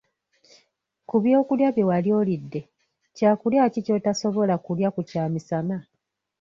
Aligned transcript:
Ku 1.09 1.15
byokulya 1.23 1.67
bye 1.75 1.87
wali 1.89 2.09
olidde, 2.19 2.61
kyakulya 3.15 3.63
ki 3.73 3.79
ky’otasobola 3.85 4.55
kulya 4.65 4.89
ku 4.95 5.01
kyamisana? 5.09 5.77